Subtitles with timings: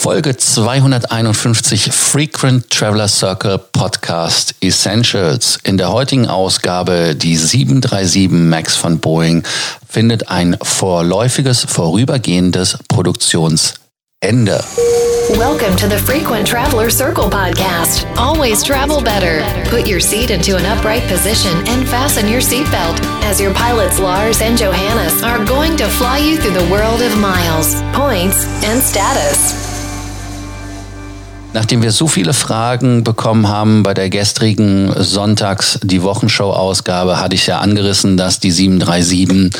[0.00, 5.58] Folge 251 Frequent Traveler Circle Podcast Essentials.
[5.62, 9.42] In der heutigen Ausgabe, die 737 MAX von Boeing,
[9.86, 14.64] findet ein vorläufiges, vorübergehendes Produktionsende.
[15.36, 18.06] Welcome to the Frequent Traveler Circle podcast.
[18.16, 19.42] Always travel better.
[19.68, 24.40] Put your seat into an upright position and fasten your seatbelt as your pilots Lars
[24.40, 29.69] and Johannes are going to fly you through the world of miles, points, and status.
[31.52, 37.48] Nachdem wir so viele Fragen bekommen haben bei der gestrigen Sonntags die Wochenshow-Ausgabe, hatte ich
[37.48, 39.50] ja angerissen, dass die 737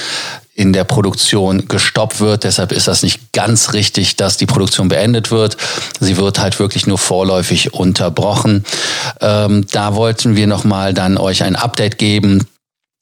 [0.54, 2.44] in der Produktion gestoppt wird.
[2.44, 5.56] Deshalb ist das nicht ganz richtig, dass die Produktion beendet wird.
[5.98, 8.64] Sie wird halt wirklich nur vorläufig unterbrochen.
[9.20, 12.46] Ähm, da wollten wir nochmal dann euch ein Update geben,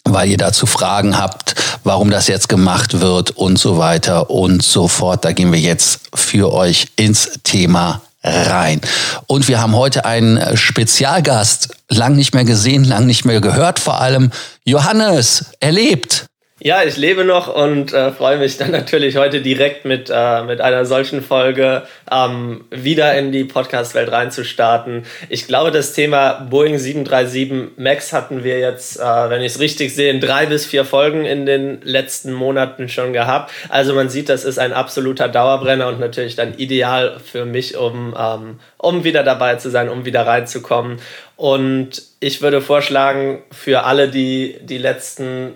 [0.04, 4.88] weil ihr dazu Fragen habt, warum das jetzt gemacht wird und so weiter und so
[4.88, 5.26] fort.
[5.26, 8.80] Da gehen wir jetzt für euch ins Thema rein.
[9.26, 14.00] Und wir haben heute einen Spezialgast, lang nicht mehr gesehen, lang nicht mehr gehört vor
[14.00, 14.30] allem.
[14.64, 16.27] Johannes, erlebt.
[16.60, 20.60] Ja, ich lebe noch und äh, freue mich dann natürlich heute direkt mit, äh, mit
[20.60, 25.04] einer solchen Folge ähm, wieder in die Podcast-Welt reinzustarten.
[25.28, 29.94] Ich glaube, das Thema Boeing 737 MAX hatten wir jetzt, äh, wenn ich es richtig
[29.94, 33.52] sehe, in drei bis vier Folgen in den letzten Monaten schon gehabt.
[33.68, 38.16] Also man sieht, das ist ein absoluter Dauerbrenner und natürlich dann ideal für mich, um,
[38.18, 40.98] ähm, um wieder dabei zu sein, um wieder reinzukommen.
[41.36, 45.54] Und ich würde vorschlagen, für alle, die die letzten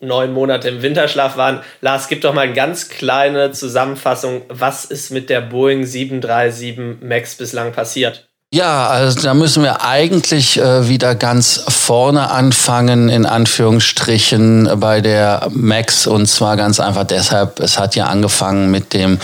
[0.00, 1.60] neun Monate im Winterschlaf waren.
[1.80, 4.42] Lars, gib doch mal eine ganz kleine Zusammenfassung.
[4.48, 8.28] Was ist mit der Boeing 737 MAX bislang passiert?
[8.50, 15.48] Ja, also da müssen wir eigentlich äh, wieder ganz vorne anfangen, in Anführungsstrichen, bei der
[15.50, 16.06] MAX.
[16.06, 19.18] Und zwar ganz einfach deshalb, es hat ja angefangen mit dem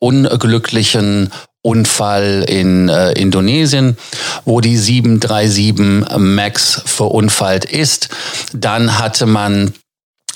[0.00, 1.30] unglücklichen
[1.62, 3.96] Unfall in äh, Indonesien,
[4.44, 8.08] wo die 737 MAX verunfallt ist.
[8.52, 9.74] Dann hatte man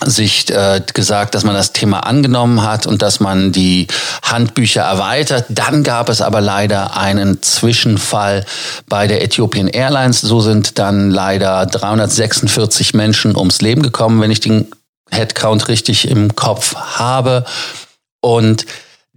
[0.04, 3.86] sich äh, gesagt, dass man das Thema angenommen hat und dass man die
[4.22, 5.46] Handbücher erweitert.
[5.48, 8.44] Dann gab es aber leider einen Zwischenfall
[8.88, 10.20] bei der Ethiopian Airlines.
[10.20, 14.66] So sind dann leider 346 Menschen ums Leben gekommen, wenn ich den
[15.10, 17.44] Headcount richtig im Kopf habe.
[18.20, 18.66] Und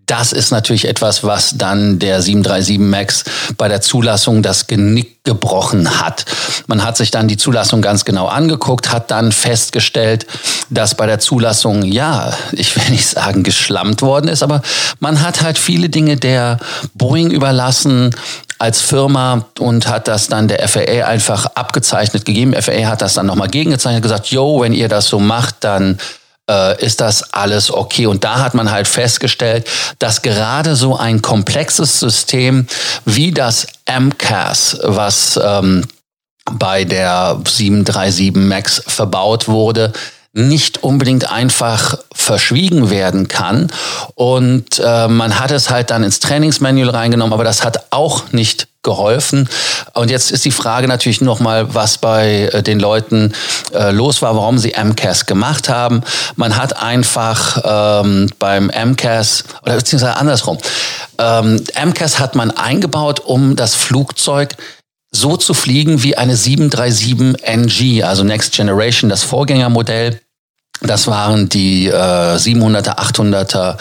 [0.08, 3.24] das ist natürlich etwas, was dann der 737 MAX
[3.58, 6.26] bei der Zulassung das Genick gebrochen hat.
[6.68, 10.26] Man hat sich dann die Zulassung ganz genau angeguckt, hat dann festgestellt,
[10.70, 14.62] dass bei der Zulassung, ja, ich will nicht sagen geschlammt worden ist, aber
[15.00, 16.58] man hat halt viele Dinge der
[16.94, 18.16] Boeing überlassen,
[18.60, 22.60] als Firma und hat das dann der FAA einfach abgezeichnet gegeben.
[22.60, 26.00] FAA hat das dann nochmal gegengezeichnet, gesagt, yo, wenn ihr das so macht, dann
[26.50, 28.06] äh, ist das alles okay.
[28.08, 29.68] Und da hat man halt festgestellt,
[30.00, 32.68] dass gerade so ein komplexes System
[33.06, 35.86] wie das MCAS, was ähm,
[36.52, 39.92] bei der 737 MAX verbaut wurde,
[40.34, 43.72] nicht unbedingt einfach verschwiegen werden kann.
[44.14, 48.68] Und äh, man hat es halt dann ins Trainingsmanual reingenommen, aber das hat auch nicht
[48.88, 49.50] geholfen.
[49.94, 53.34] Und jetzt ist die Frage natürlich nochmal, was bei äh, den Leuten
[53.74, 56.02] äh, los war, warum sie MCAS gemacht haben.
[56.38, 57.62] Man hat einfach
[58.04, 60.58] ähm, beim MCAS, oder beziehungsweise andersrum,
[61.20, 64.56] ähm, MCAS hat man eingebaut, um das Flugzeug
[65.12, 70.22] so zu fliegen wie eine 737 NG, also Next Generation, das Vorgängermodell
[70.82, 71.92] das waren die äh,
[72.36, 73.78] 700er, 800er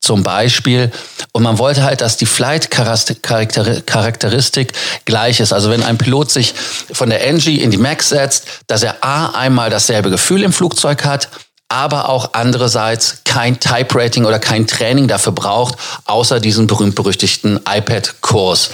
[0.00, 0.90] zum Beispiel.
[1.32, 4.72] Und man wollte halt, dass die Flight-Charakteristik
[5.04, 5.52] gleich ist.
[5.52, 6.54] Also wenn ein Pilot sich
[6.92, 11.04] von der NG in die Max setzt, dass er A, einmal dasselbe Gefühl im Flugzeug
[11.04, 11.28] hat,
[11.68, 18.70] aber auch andererseits kein Type-Rating oder kein Training dafür braucht, außer diesen berühmt-berüchtigten iPad-Kurs.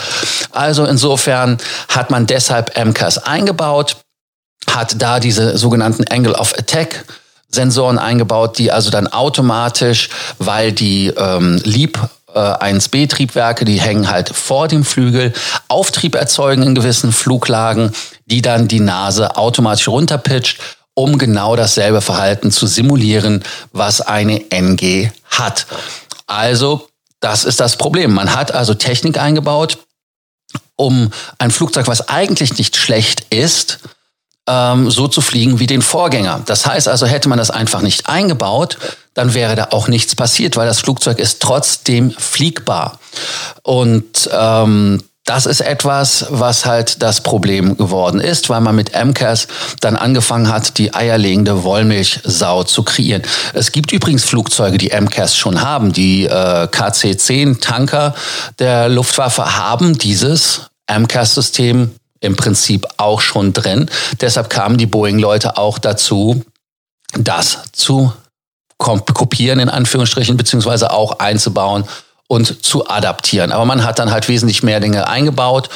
[0.52, 1.58] Also insofern
[1.88, 3.96] hat man deshalb MCAS eingebaut,
[4.70, 7.04] hat da diese sogenannten Angle of Attack
[7.48, 11.98] Sensoren eingebaut, die also dann automatisch, weil die ähm, Lieb
[12.36, 15.32] 1B-Triebwerke, äh, die hängen halt vor dem Flügel,
[15.68, 17.92] Auftrieb erzeugen in gewissen Fluglagen,
[18.26, 20.58] die dann die Nase automatisch runterpitcht,
[20.94, 25.66] um genau dasselbe Verhalten zu simulieren, was eine NG hat.
[26.26, 26.88] Also,
[27.20, 28.12] das ist das Problem.
[28.12, 29.78] Man hat also Technik eingebaut,
[30.76, 33.78] um ein Flugzeug, was eigentlich nicht schlecht ist,
[34.46, 36.42] ähm, so zu fliegen wie den Vorgänger.
[36.46, 38.78] Das heißt also, hätte man das einfach nicht eingebaut,
[39.14, 42.98] dann wäre da auch nichts passiert, weil das Flugzeug ist trotzdem fliegbar.
[43.62, 49.48] Und ähm, das ist etwas, was halt das Problem geworden ist, weil man mit MCAS
[49.80, 53.22] dann angefangen hat, die eierlegende Wollmilchsau zu kreieren.
[53.52, 55.92] Es gibt übrigens Flugzeuge, die MCAS schon haben.
[55.92, 58.12] Die äh, KC-10
[58.60, 61.90] der Luftwaffe haben dieses MCAS-System
[62.26, 63.90] im Prinzip auch schon drin.
[64.20, 66.44] Deshalb kamen die Boeing-Leute auch dazu,
[67.18, 68.12] das zu
[68.78, 71.84] kopieren, in Anführungsstrichen, beziehungsweise auch einzubauen
[72.28, 73.52] und zu adaptieren.
[73.52, 75.70] Aber man hat dann halt wesentlich mehr Dinge eingebaut.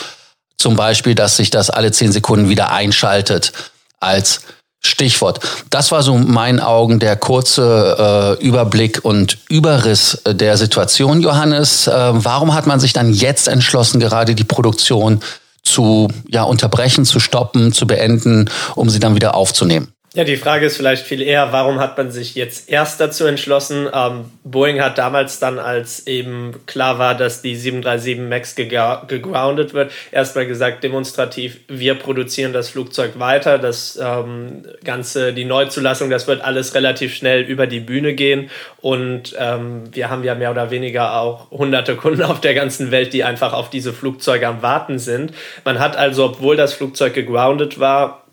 [0.59, 3.53] Zum Beispiel, dass sich das alle zehn Sekunden wieder einschaltet
[4.01, 4.43] als
[4.83, 5.41] Stichwort.
[5.69, 11.87] Das war so in meinen Augen der kurze äh, Überblick und Überriss der Situation, Johannes.
[11.87, 15.21] Äh, warum hat man sich dann jetzt entschlossen, gerade die Produktion
[15.63, 19.93] zu ja, unterbrechen, zu stoppen, zu beenden, um sie dann wieder aufzunehmen?
[20.13, 23.89] Ja, die Frage ist vielleicht viel eher, warum hat man sich jetzt erst dazu entschlossen?
[23.95, 29.93] Ähm, Boeing hat damals dann, als eben klar war, dass die 737 MAX gegroundet wird,
[30.11, 33.59] erstmal gesagt, demonstrativ, wir produzieren das Flugzeug weiter.
[33.59, 38.51] Das ähm, Ganze, die Neuzulassung, das wird alles relativ schnell über die Bühne gehen.
[38.81, 43.13] Und ähm, wir haben ja mehr oder weniger auch hunderte Kunden auf der ganzen Welt,
[43.13, 45.33] die einfach auf diese Flugzeuge am Warten sind.
[45.65, 48.25] Man hat also, obwohl das Flugzeug gegroundet war,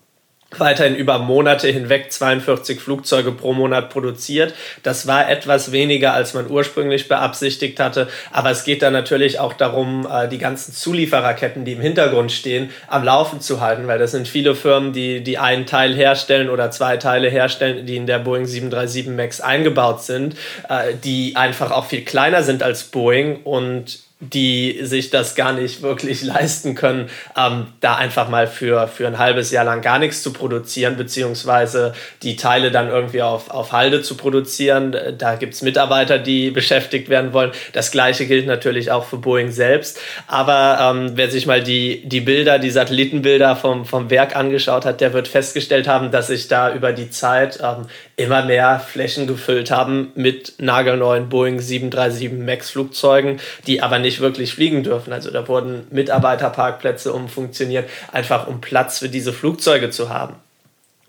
[0.56, 4.54] weiterhin über Monate hinweg 42 Flugzeuge pro Monat produziert.
[4.82, 8.08] Das war etwas weniger, als man ursprünglich beabsichtigt hatte.
[8.32, 12.70] Aber es geht dann natürlich auch darum, äh, die ganzen Zuliefererketten, die im Hintergrund stehen,
[12.86, 16.70] am Laufen zu halten, weil das sind viele Firmen, die, die einen Teil herstellen oder
[16.70, 20.34] zwei Teile herstellen, die in der Boeing 737 MAX eingebaut sind,
[20.70, 25.82] äh, die einfach auch viel kleiner sind als Boeing und die sich das gar nicht
[25.82, 30.22] wirklich leisten können, ähm, da einfach mal für, für ein halbes Jahr lang gar nichts
[30.22, 31.92] zu produzieren, beziehungsweise
[32.22, 34.96] die Teile dann irgendwie auf, auf Halde zu produzieren.
[35.16, 37.52] Da gibt's Mitarbeiter, die beschäftigt werden wollen.
[37.72, 40.00] Das gleiche gilt natürlich auch für Boeing selbst.
[40.26, 45.00] Aber ähm, wer sich mal die, die Bilder, die Satellitenbilder vom, vom Werk angeschaut hat,
[45.00, 47.86] der wird festgestellt haben, dass sich da über die Zeit ähm,
[48.16, 54.54] immer mehr Flächen gefüllt haben mit nagelneuen Boeing 737 MAX Flugzeugen, die aber nicht wirklich
[54.54, 55.12] fliegen dürfen.
[55.12, 60.34] Also da wurden Mitarbeiterparkplätze umfunktioniert, einfach um Platz für diese Flugzeuge zu haben.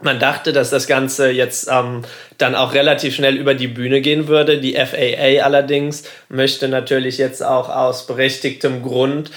[0.01, 2.03] Man dachte, dass das Ganze jetzt ähm,
[2.37, 4.59] dann auch relativ schnell über die Bühne gehen würde.
[4.59, 9.29] Die FAA allerdings möchte natürlich jetzt auch aus berechtigtem Grund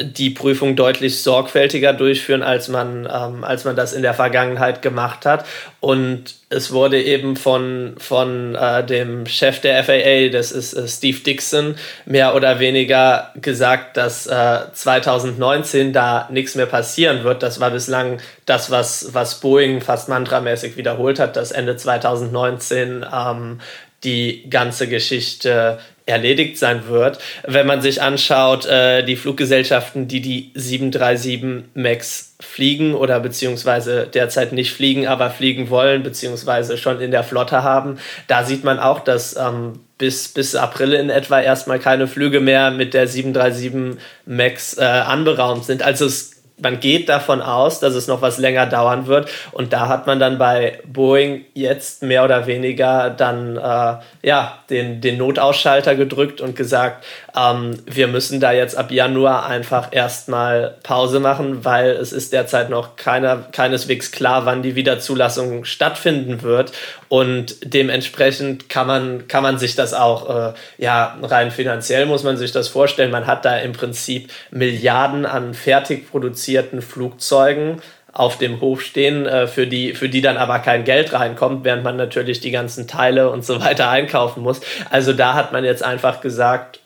[0.00, 5.26] die Prüfung deutlich sorgfältiger durchführen, als man, ähm, als man das in der Vergangenheit gemacht
[5.26, 5.44] hat.
[5.80, 11.18] Und es wurde eben von, von äh, dem Chef der FAA, das ist äh, Steve
[11.20, 11.76] Dixon,
[12.06, 17.42] mehr oder weniger gesagt, dass äh, 2019 da nichts mehr passieren wird.
[17.42, 23.06] Das war bislang das, was, was Boeing fast mantramäßig wiederholt hat, dass Ende 2019 2019
[23.12, 23.60] ähm,
[24.04, 25.78] die ganze Geschichte
[26.08, 27.18] erledigt sein wird.
[27.46, 34.52] Wenn man sich anschaut, äh, die Fluggesellschaften, die die 737 MAX fliegen oder beziehungsweise derzeit
[34.52, 39.00] nicht fliegen, aber fliegen wollen, beziehungsweise schon in der Flotte haben, da sieht man auch,
[39.00, 44.78] dass ähm, bis, bis April in etwa erstmal keine Flüge mehr mit der 737 MAX
[44.78, 45.82] äh, anberaumt sind.
[45.82, 49.30] Also es man geht davon aus, dass es noch was länger dauern wird.
[49.52, 55.00] Und da hat man dann bei Boeing jetzt mehr oder weniger dann äh, ja, den,
[55.00, 57.04] den Notausschalter gedrückt und gesagt,
[57.36, 62.70] ähm, wir müssen da jetzt ab Januar einfach erstmal Pause machen, weil es ist derzeit
[62.70, 66.72] noch keiner, keineswegs klar, wann die Wiederzulassung stattfinden wird.
[67.08, 72.36] Und dementsprechend kann man, kann man sich das auch, äh, ja, rein finanziell muss man
[72.36, 73.10] sich das vorstellen.
[73.10, 76.47] Man hat da im Prinzip Milliarden an fertig produzierten
[76.82, 81.64] Flugzeugen auf dem Hof stehen, äh, für, die, für die dann aber kein Geld reinkommt,
[81.64, 84.60] während man natürlich die ganzen Teile und so weiter einkaufen muss.
[84.90, 86.80] Also da hat man jetzt einfach gesagt,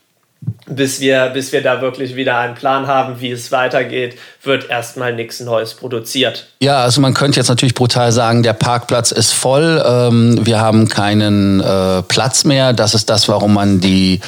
[0.67, 5.15] bis wir, bis wir da wirklich wieder einen Plan haben, wie es weitergeht, wird erstmal
[5.15, 6.49] nichts Neues produziert.
[6.61, 10.89] Ja, also man könnte jetzt natürlich brutal sagen, der Parkplatz ist voll, ähm, wir haben
[10.89, 12.73] keinen äh, Platz mehr.
[12.73, 14.21] Das ist das, warum man die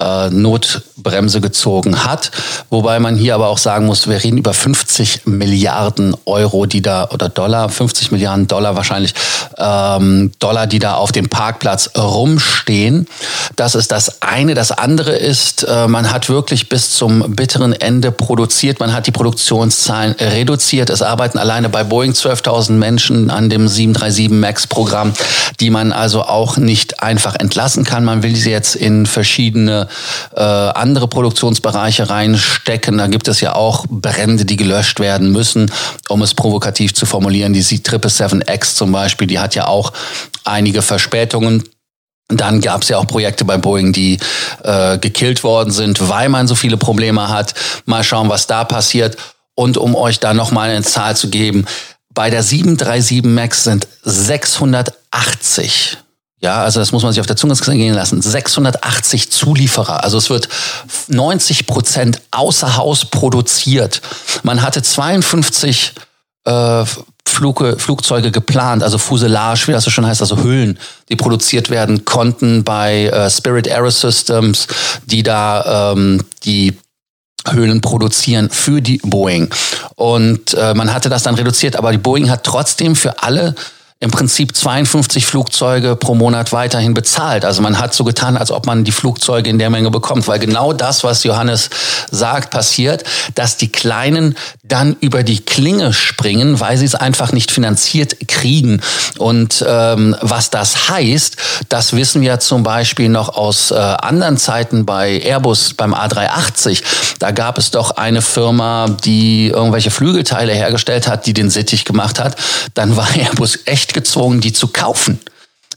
[0.00, 2.30] äh, Notbremse gezogen hat.
[2.70, 7.08] Wobei man hier aber auch sagen muss, wir reden über 50 Milliarden Euro, die da,
[7.10, 9.14] oder Dollar, 50 Milliarden Dollar wahrscheinlich,
[9.56, 13.08] ähm, Dollar, die da auf dem Parkplatz rumstehen.
[13.56, 14.54] Das ist das eine.
[14.54, 18.78] Das andere ist, äh, man hat wirklich bis zum bitteren Ende produziert.
[18.78, 20.90] Man hat die Produktionszahlen reduziert.
[20.90, 25.12] Es arbeiten alleine bei Boeing 12.000 Menschen an dem 737 MAX-Programm,
[25.58, 28.04] die man also auch nicht einfach entlassen kann.
[28.04, 29.87] Man will sie jetzt in verschiedene
[30.34, 32.98] äh, andere Produktionsbereiche reinstecken.
[32.98, 35.70] Da gibt es ja auch Brände, die gelöscht werden müssen,
[36.08, 37.52] um es provokativ zu formulieren.
[37.52, 39.92] Die C777X zum Beispiel, die hat ja auch
[40.44, 41.64] einige Verspätungen.
[42.28, 44.18] Dann gab es ja auch Projekte bei Boeing, die
[44.62, 47.54] äh, gekillt worden sind, weil man so viele Probleme hat.
[47.86, 49.16] Mal schauen, was da passiert.
[49.54, 51.64] Und um euch da nochmal eine Zahl zu geben,
[52.12, 55.98] bei der 737 MAX sind 680
[56.40, 58.22] ja, also das muss man sich auf der Zunge gehen lassen.
[58.22, 60.04] 680 Zulieferer.
[60.04, 60.48] Also es wird
[61.08, 64.00] 90 Prozent außer Haus produziert.
[64.44, 65.94] Man hatte 52
[66.44, 66.84] äh,
[67.26, 70.78] Flug, Flugzeuge geplant, also Fuselage, wie das so schon heißt, also Hüllen,
[71.08, 74.66] die produziert werden konnten bei äh, Spirit Aerosystems,
[75.06, 76.78] die da ähm, die
[77.48, 79.50] Höhlen produzieren für die Boeing.
[79.96, 83.54] Und äh, man hatte das dann reduziert, aber die Boeing hat trotzdem für alle
[84.00, 87.44] im Prinzip 52 Flugzeuge pro Monat weiterhin bezahlt.
[87.44, 90.38] Also man hat so getan, als ob man die Flugzeuge in der Menge bekommt, weil
[90.38, 91.68] genau das, was Johannes
[92.08, 93.02] sagt, passiert,
[93.34, 98.80] dass die Kleinen dann über die Klinge springen, weil sie es einfach nicht finanziert kriegen.
[99.18, 101.36] Und ähm, was das heißt,
[101.68, 106.84] das wissen wir zum Beispiel noch aus äh, anderen Zeiten bei Airbus beim A380.
[107.18, 112.20] Da gab es doch eine Firma, die irgendwelche Flügelteile hergestellt hat, die den Sittich gemacht
[112.20, 112.36] hat.
[112.74, 115.18] Dann war Airbus echt Recht gezwungen, die zu kaufen,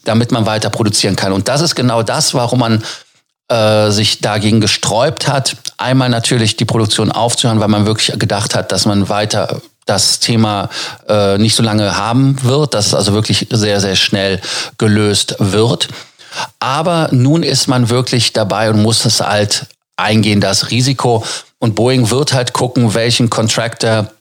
[0.04, 1.32] damit man weiter produzieren kann.
[1.32, 2.84] Und das ist genau das, warum man
[3.48, 5.56] äh, sich dagegen gesträubt hat.
[5.78, 10.70] Einmal natürlich die Produktion aufzuhören, weil man wirklich gedacht hat, dass man weiter das Thema
[11.08, 14.42] äh, nicht so lange haben wird, dass es also wirklich sehr, sehr schnell
[14.78, 15.88] gelöst wird.
[16.60, 21.26] Aber nun ist man wirklich dabei und muss es halt eingehen, das Risiko.
[21.60, 24.12] Und Boeing wird halt gucken, welchen Contractor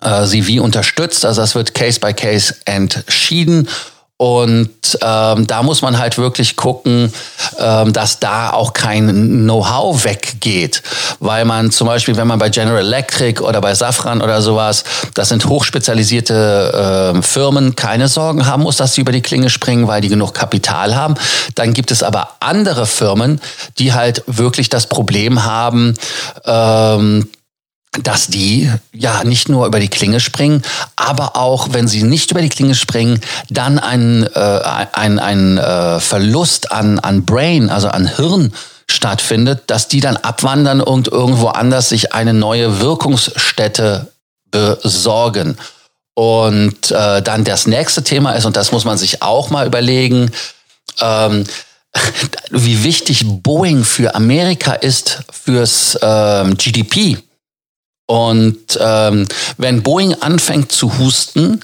[0.00, 1.24] äh, sie wie unterstützt.
[1.24, 3.68] Also das wird Case by Case entschieden.
[4.16, 4.70] Und
[5.02, 7.12] ähm, da muss man halt wirklich gucken,
[7.58, 9.08] ähm, dass da auch kein
[9.42, 10.82] Know-how weggeht.
[11.18, 14.84] Weil man zum Beispiel, wenn man bei General Electric oder bei Safran oder sowas,
[15.14, 19.88] das sind hochspezialisierte äh, Firmen, keine Sorgen haben muss, dass sie über die Klinge springen,
[19.88, 21.16] weil die genug Kapital haben.
[21.56, 23.40] Dann gibt es aber andere Firmen,
[23.78, 25.94] die halt wirklich das Problem haben,
[26.44, 27.28] ähm,
[28.02, 30.62] dass die ja nicht nur über die Klinge springen,
[30.96, 33.20] aber auch wenn sie nicht über die Klinge springen,
[33.50, 38.52] dann ein, äh, ein, ein äh, Verlust an, an Brain, also an Hirn
[38.88, 44.12] stattfindet, dass die dann abwandern und irgendwo anders sich eine neue Wirkungsstätte
[44.50, 45.56] besorgen.
[46.14, 50.30] Und äh, dann das nächste Thema ist, und das muss man sich auch mal überlegen,
[51.00, 51.44] ähm,
[52.50, 57.18] wie wichtig Boeing für Amerika ist fürs ähm, GDP.
[58.06, 61.60] Und ähm, wenn Boeing anfängt zu husten,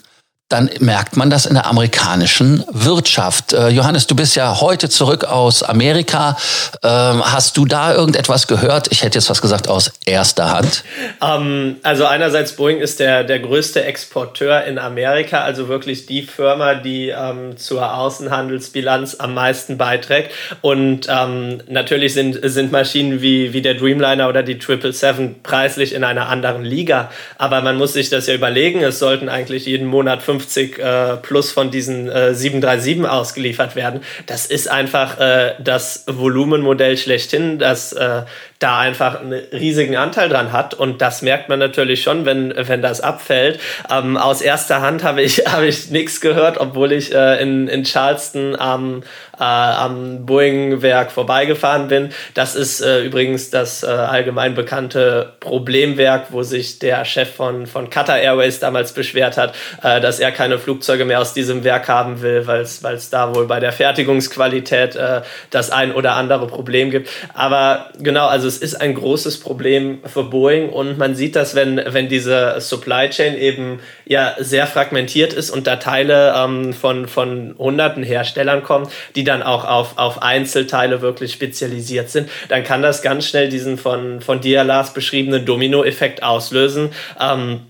[0.50, 3.52] dann merkt man das in der amerikanischen Wirtschaft.
[3.52, 6.36] Äh, Johannes, du bist ja heute zurück aus Amerika.
[6.82, 8.88] Ähm, hast du da irgendetwas gehört?
[8.90, 10.82] Ich hätte jetzt was gesagt aus erster Hand.
[11.22, 16.74] Ähm, also einerseits Boeing ist der, der größte Exporteur in Amerika, also wirklich die Firma,
[16.74, 20.32] die ähm, zur Außenhandelsbilanz am meisten beiträgt.
[20.62, 26.02] Und ähm, natürlich sind, sind Maschinen wie, wie der Dreamliner oder die 777 preislich in
[26.02, 27.12] einer anderen Liga.
[27.38, 28.82] Aber man muss sich das ja überlegen.
[28.82, 34.00] Es sollten eigentlich jeden Monat 50 äh, plus von diesen äh, 737 ausgeliefert werden.
[34.26, 38.22] Das ist einfach äh, das Volumenmodell schlechthin, das äh,
[38.58, 40.74] da einfach einen riesigen Anteil dran hat.
[40.74, 43.58] Und das merkt man natürlich schon, wenn, wenn das abfällt.
[43.90, 47.84] Ähm, aus erster Hand habe ich, habe ich nichts gehört, obwohl ich äh, in, in
[47.84, 49.02] Charleston am,
[49.40, 52.10] äh, am Boeing-Werk vorbeigefahren bin.
[52.34, 57.90] Das ist äh, übrigens das äh, allgemein bekannte Problemwerk, wo sich der Chef von, von
[57.90, 62.20] Qatar Airways damals beschwert hat, äh, dass er keine Flugzeuge mehr aus diesem Werk haben
[62.22, 67.08] will, weil es da wohl bei der Fertigungsqualität äh, das ein oder andere Problem gibt.
[67.34, 71.80] Aber genau, also es ist ein großes Problem für Boeing und man sieht das, wenn,
[71.86, 77.54] wenn diese Supply Chain eben ja sehr fragmentiert ist und da Teile ähm, von, von
[77.58, 83.00] hunderten Herstellern kommen, die dann auch auf, auf Einzelteile wirklich spezialisiert sind, dann kann das
[83.00, 86.90] ganz schnell diesen von, von dir, Lars, beschriebenen Domino-Effekt auslösen.
[87.18, 87.60] Ähm,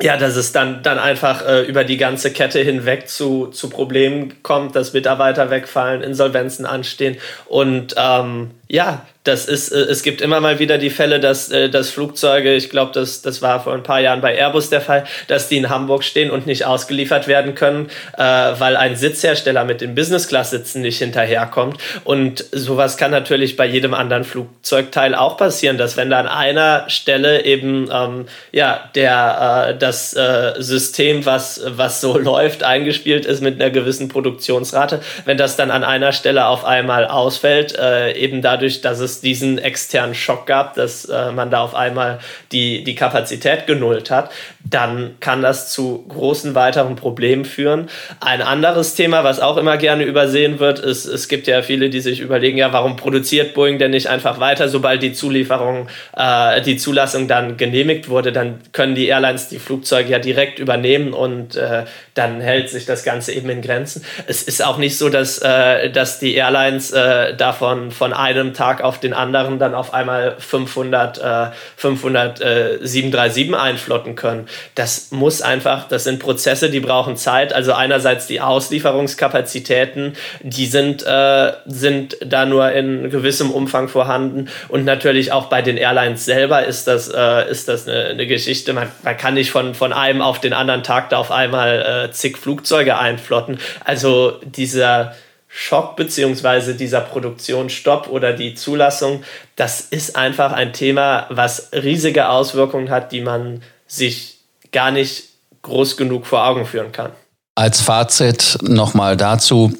[0.00, 4.42] ja, dass es dann, dann einfach äh, über die ganze Kette hinweg zu, zu Problemen
[4.42, 10.40] kommt, dass Mitarbeiter wegfallen, Insolvenzen anstehen und ähm, ja, das ist, äh, es gibt immer
[10.40, 13.82] mal wieder die Fälle, dass, äh, dass Flugzeuge, ich glaube, das, das war vor ein
[13.82, 17.54] paar Jahren bei Airbus der Fall, dass die in Hamburg stehen und nicht ausgeliefert werden
[17.54, 21.78] können, äh, weil ein Sitzhersteller mit den Business-Class-Sitzen nicht hinterherkommt.
[22.04, 26.88] Und sowas kann natürlich bei jedem anderen Flugzeugteil auch passieren, dass wenn da an einer
[26.88, 33.40] Stelle eben ähm, ja, der, äh, das äh, System, was, was so läuft, eingespielt ist
[33.40, 38.42] mit einer gewissen Produktionsrate, wenn das dann an einer Stelle auf einmal ausfällt, äh, eben
[38.42, 42.18] dadurch, dass es es diesen externen Schock gab, dass äh, man da auf einmal
[42.50, 44.30] die, die Kapazität genullt hat,
[44.64, 47.88] dann kann das zu großen weiteren Problemen führen.
[48.20, 52.00] Ein anderes Thema, was auch immer gerne übersehen wird, ist, es gibt ja viele, die
[52.00, 56.76] sich überlegen, ja, warum produziert Boeing denn nicht einfach weiter, sobald die Zulieferung, äh, die
[56.76, 61.84] Zulassung dann genehmigt wurde, dann können die Airlines die Flugzeuge ja direkt übernehmen und äh,
[62.14, 64.04] dann hält sich das Ganze eben in Grenzen.
[64.26, 68.82] Es ist auch nicht so, dass, äh, dass die Airlines äh, davon von einem Tag
[68.82, 74.46] auf den anderen dann auf einmal 500, äh, 500 äh, 737 einflotten können.
[74.74, 77.52] Das muss einfach, das sind Prozesse, die brauchen Zeit.
[77.52, 84.84] Also einerseits die Auslieferungskapazitäten, die sind, äh, sind da nur in gewissem Umfang vorhanden und
[84.84, 88.72] natürlich auch bei den Airlines selber ist das, äh, ist das eine, eine Geschichte.
[88.72, 92.12] Man, man kann nicht von, von einem auf den anderen Tag da auf einmal äh,
[92.12, 93.58] zig Flugzeuge einflotten.
[93.84, 95.14] Also dieser
[95.54, 99.22] Schock beziehungsweise dieser Produktionsstopp oder die Zulassung,
[99.54, 104.38] das ist einfach ein Thema, was riesige Auswirkungen hat, die man sich
[104.72, 105.24] gar nicht
[105.60, 107.12] groß genug vor Augen führen kann.
[107.54, 109.74] Als Fazit nochmal dazu.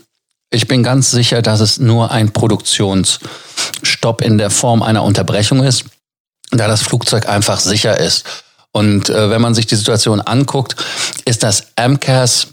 [0.51, 5.87] Ich bin ganz sicher, dass es nur ein Produktionsstopp in der Form einer Unterbrechung ist,
[6.51, 8.27] da das Flugzeug einfach sicher ist.
[8.73, 10.77] Und äh, wenn man sich die Situation anguckt,
[11.25, 12.49] ist das MCAS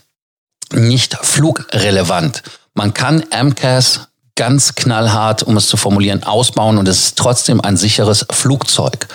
[0.72, 2.44] nicht flugrelevant.
[2.74, 7.76] Man kann MCAS ganz knallhart, um es zu formulieren, ausbauen und es ist trotzdem ein
[7.76, 9.08] sicheres Flugzeug.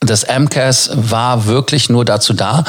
[0.00, 2.64] Das MCAS war wirklich nur dazu da,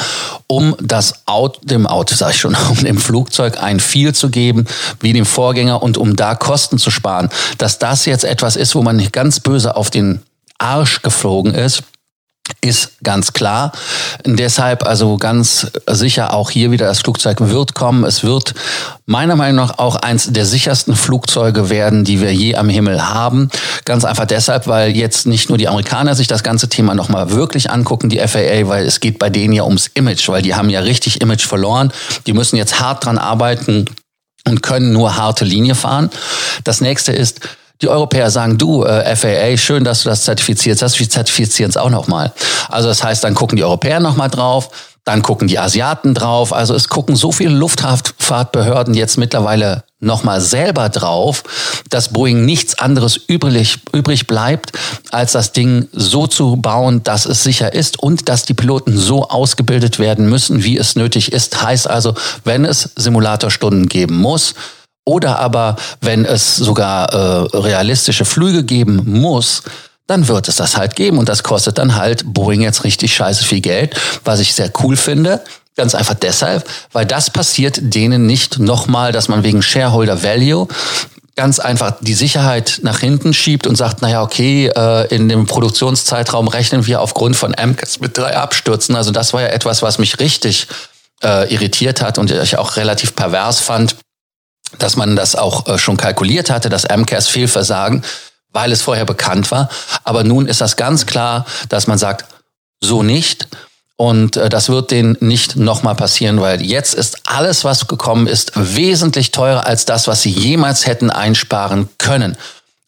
[0.46, 4.66] um das Auto, dem Auto, sag ich schon, um dem Flugzeug ein Feel zu geben,
[5.00, 7.30] wie dem Vorgänger und um da Kosten zu sparen.
[7.58, 10.22] Dass das jetzt etwas ist, wo man ganz böse auf den
[10.58, 11.82] Arsch geflogen ist,
[12.60, 13.72] ist ganz klar.
[14.24, 18.04] Deshalb also ganz sicher auch hier wieder das Flugzeug wird kommen.
[18.04, 18.54] Es wird
[19.06, 23.48] meiner Meinung nach auch eins der sichersten Flugzeuge werden, die wir je am Himmel haben.
[23.84, 27.70] Ganz einfach deshalb, weil jetzt nicht nur die Amerikaner sich das ganze Thema nochmal wirklich
[27.70, 30.80] angucken, die FAA, weil es geht bei denen ja ums Image, weil die haben ja
[30.80, 31.92] richtig Image verloren.
[32.26, 33.86] Die müssen jetzt hart dran arbeiten
[34.46, 36.10] und können nur harte Linie fahren.
[36.64, 37.40] Das nächste ist,
[37.82, 41.76] die Europäer sagen, du, äh, FAA, schön, dass du das zertifiziert hast, wir zertifizieren es
[41.76, 42.32] auch nochmal.
[42.68, 44.70] Also das heißt, dann gucken die Europäer nochmal drauf,
[45.04, 46.52] dann gucken die Asiaten drauf.
[46.52, 51.42] Also es gucken so viele Luftfahrtbehörden jetzt mittlerweile nochmal selber drauf,
[51.90, 54.72] dass Boeing nichts anderes übrig, übrig bleibt,
[55.10, 59.28] als das Ding so zu bauen, dass es sicher ist und dass die Piloten so
[59.28, 61.62] ausgebildet werden müssen, wie es nötig ist.
[61.62, 62.14] Heißt also,
[62.44, 64.54] wenn es Simulatorstunden geben muss,
[65.04, 69.62] oder aber, wenn es sogar äh, realistische Flüge geben muss,
[70.06, 73.44] dann wird es das halt geben und das kostet dann halt Boeing jetzt richtig scheiße
[73.44, 75.42] viel Geld, was ich sehr cool finde.
[75.74, 80.68] Ganz einfach deshalb, weil das passiert denen nicht nochmal, dass man wegen Shareholder Value
[81.34, 86.46] ganz einfach die Sicherheit nach hinten schiebt und sagt, naja, okay, äh, in dem Produktionszeitraum
[86.48, 88.94] rechnen wir aufgrund von MCAS mit drei Abstürzen.
[88.96, 90.66] Also das war ja etwas, was mich richtig
[91.24, 93.96] äh, irritiert hat und ich auch relativ pervers fand
[94.78, 98.02] dass man das auch äh, schon kalkuliert hatte, das MCAS Fehlversagen,
[98.52, 99.68] weil es vorher bekannt war.
[100.04, 102.26] Aber nun ist das ganz klar, dass man sagt,
[102.80, 103.48] so nicht.
[103.96, 108.52] Und äh, das wird denen nicht nochmal passieren, weil jetzt ist alles, was gekommen ist,
[108.54, 112.36] wesentlich teurer als das, was sie jemals hätten einsparen können.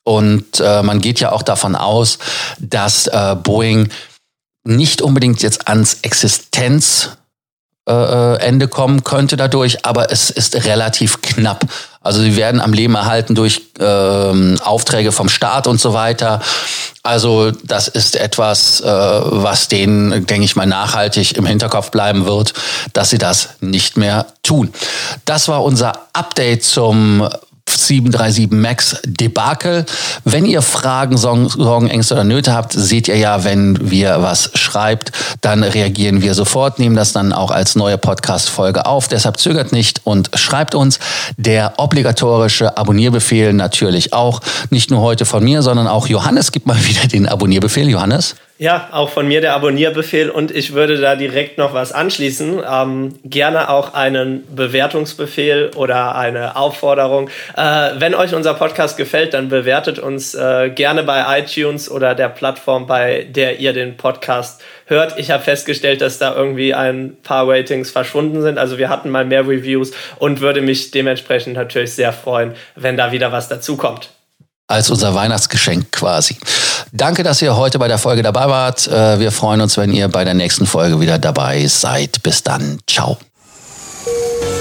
[0.03, 2.19] Und äh, man geht ja auch davon aus,
[2.59, 3.89] dass äh, Boeing
[4.65, 7.11] nicht unbedingt jetzt ans Existenz
[7.87, 11.67] äh, äh, Ende kommen könnte dadurch, aber es ist relativ knapp.
[12.01, 16.41] Also sie werden am Leben erhalten durch ähm, Aufträge vom Staat und so weiter.
[17.03, 22.55] Also das ist etwas, äh, was denen, denke ich mal, nachhaltig im Hinterkopf bleiben wird,
[22.95, 24.73] dass sie das nicht mehr tun.
[25.27, 27.29] Das war unser Update zum
[27.69, 29.85] 737 MAX Debakel.
[30.25, 35.13] Wenn ihr Fragen, Sorgen, Ängste oder Nöte habt, seht ihr ja, wenn wir was schreibt,
[35.41, 39.09] dann reagieren wir sofort, nehmen das dann auch als neue Podcast-Folge auf.
[39.09, 40.99] Deshalb zögert nicht und schreibt uns.
[41.37, 44.41] Der obligatorische Abonnierbefehl natürlich auch.
[44.71, 47.89] Nicht nur heute von mir, sondern auch Johannes gibt mal wieder den Abonnierbefehl.
[47.89, 48.37] Johannes?
[48.57, 52.63] Ja, auch von mir der Abonnierbefehl und ich würde da direkt noch was anschließen.
[52.65, 57.31] Ähm, gerne auch einen Bewertungsbefehl oder eine Aufforderung.
[57.57, 62.29] Äh, wenn euch unser Podcast gefällt, dann bewertet uns äh, gerne bei iTunes oder der
[62.29, 65.19] Plattform, bei der ihr den Podcast hört.
[65.19, 68.59] Ich habe festgestellt, dass da irgendwie ein paar Ratings verschwunden sind.
[68.59, 69.91] Also wir hatten mal mehr Reviews
[70.21, 74.11] und würde mich dementsprechend natürlich sehr freuen, wenn da wieder was dazukommt
[74.67, 76.37] als unser Weihnachtsgeschenk quasi.
[76.97, 78.87] Danke, dass ihr heute bei der Folge dabei wart.
[78.87, 82.23] Äh, wir freuen uns, wenn ihr bei der nächsten Folge wieder dabei seid.
[82.23, 82.79] Bis dann.
[82.89, 83.19] Ciao.